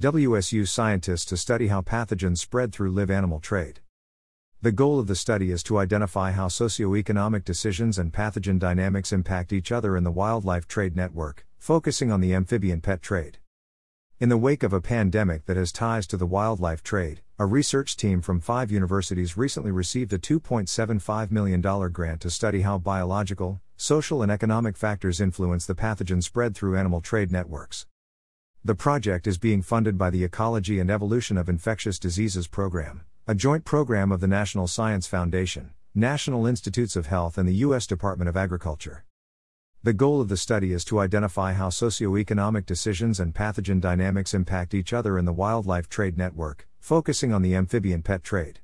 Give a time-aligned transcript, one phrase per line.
[0.00, 3.80] WSU scientists to study how pathogens spread through live animal trade.
[4.62, 9.52] The goal of the study is to identify how socioeconomic decisions and pathogen dynamics impact
[9.52, 13.38] each other in the wildlife trade network, focusing on the amphibian pet trade.
[14.20, 17.96] In the wake of a pandemic that has ties to the wildlife trade, a research
[17.96, 24.22] team from five universities recently received a $2.75 million grant to study how biological, social,
[24.22, 27.84] and economic factors influence the pathogen spread through animal trade networks.
[28.64, 33.34] The project is being funded by the Ecology and Evolution of Infectious Diseases Program, a
[33.34, 37.86] joint program of the National Science Foundation, National Institutes of Health, and the U.S.
[37.86, 39.04] Department of Agriculture.
[39.84, 44.74] The goal of the study is to identify how socioeconomic decisions and pathogen dynamics impact
[44.74, 48.58] each other in the wildlife trade network, focusing on the amphibian pet trade.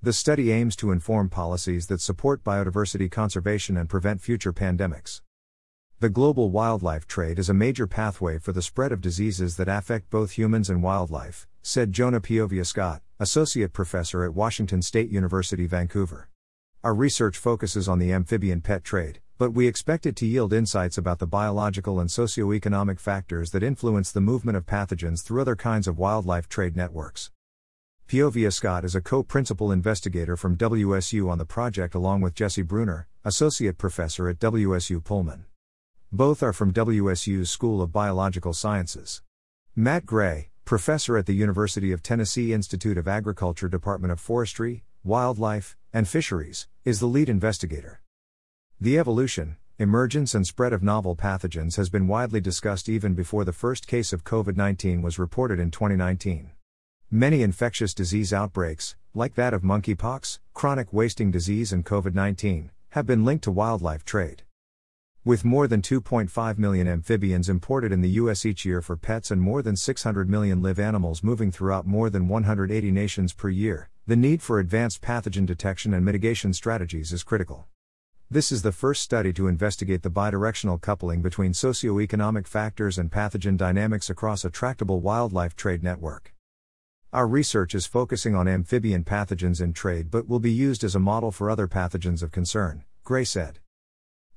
[0.00, 5.20] The study aims to inform policies that support biodiversity conservation and prevent future pandemics.
[5.98, 10.10] The global wildlife trade is a major pathway for the spread of diseases that affect
[10.10, 16.28] both humans and wildlife, said Jonah Piovia Scott, Associate Professor at Washington State University, Vancouver.
[16.84, 20.98] Our research focuses on the amphibian pet trade, but we expect it to yield insights
[20.98, 25.88] about the biological and socioeconomic factors that influence the movement of pathogens through other kinds
[25.88, 27.30] of wildlife trade networks.
[28.06, 32.60] Piovia Scott is a co principal investigator from WSU on the project along with Jesse
[32.60, 35.46] Brunner, Associate Professor at WSU Pullman.
[36.12, 39.22] Both are from WSU's School of Biological Sciences.
[39.74, 45.76] Matt Gray, professor at the University of Tennessee Institute of Agriculture Department of Forestry, Wildlife,
[45.92, 48.02] and Fisheries, is the lead investigator.
[48.80, 53.52] The evolution, emergence, and spread of novel pathogens has been widely discussed even before the
[53.52, 56.52] first case of COVID 19 was reported in 2019.
[57.10, 63.06] Many infectious disease outbreaks, like that of monkeypox, chronic wasting disease, and COVID 19, have
[63.06, 64.44] been linked to wildlife trade.
[65.26, 68.46] With more than 2.5 million amphibians imported in the U.S.
[68.46, 72.28] each year for pets and more than 600 million live animals moving throughout more than
[72.28, 77.66] 180 nations per year, the need for advanced pathogen detection and mitigation strategies is critical.
[78.30, 83.56] This is the first study to investigate the bidirectional coupling between socioeconomic factors and pathogen
[83.56, 86.34] dynamics across a tractable wildlife trade network.
[87.12, 91.00] Our research is focusing on amphibian pathogens in trade but will be used as a
[91.00, 93.58] model for other pathogens of concern, Gray said.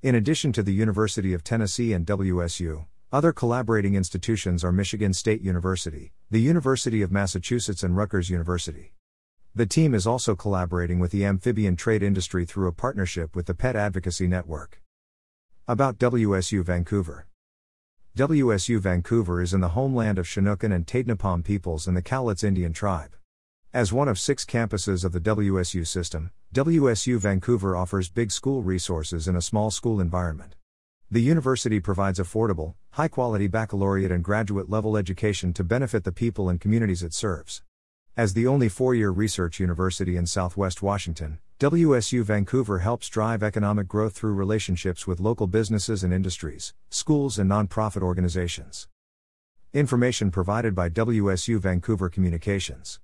[0.00, 5.40] In addition to the University of Tennessee and WSU, other collaborating institutions are Michigan State
[5.40, 8.92] University, the University of Massachusetts, and Rutgers University.
[9.56, 13.54] The team is also collaborating with the amphibian trade industry through a partnership with the
[13.54, 14.80] Pet Advocacy Network.
[15.66, 17.26] About WSU Vancouver
[18.16, 22.72] WSU Vancouver is in the homeland of Chinookan and Taitnapam peoples and the Cowlitz Indian
[22.72, 23.16] tribe.
[23.74, 29.28] As one of six campuses of the WSU system, WSU Vancouver offers big school resources
[29.28, 30.54] in a small school environment.
[31.10, 36.48] The university provides affordable, high quality baccalaureate and graduate level education to benefit the people
[36.48, 37.62] and communities it serves.
[38.16, 43.86] As the only four year research university in Southwest Washington, WSU Vancouver helps drive economic
[43.86, 48.88] growth through relationships with local businesses and industries, schools, and nonprofit organizations.
[49.74, 52.96] Information provided by WSU Vancouver Communications.